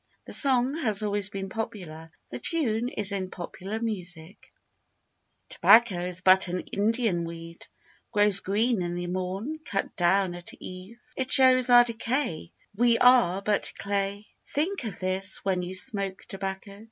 [0.25, 2.09] The song has always been popular.
[2.31, 4.51] The tune is in Popular Music.]
[5.49, 7.67] TOBACCO'S but an Indian weed,
[8.11, 13.43] Grows green in the morn, cut down at eve; It shows our decay, We are
[13.43, 16.79] but clay; Think of this when you smoke tobacco!